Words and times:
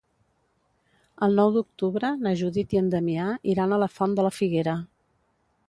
El 1.27 1.35
nou 1.39 1.51
d'octubre 1.57 2.11
na 2.27 2.33
Judit 2.41 2.75
i 2.77 2.81
en 2.83 2.89
Damià 2.95 3.29
iran 3.55 3.77
a 3.77 3.81
la 3.85 3.91
Font 3.99 4.19
de 4.21 4.27
la 4.29 4.33
Figuera. 4.41 4.77